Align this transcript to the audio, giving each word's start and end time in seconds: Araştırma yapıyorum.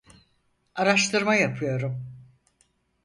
Araştırma 0.75 1.35
yapıyorum. 1.35 2.05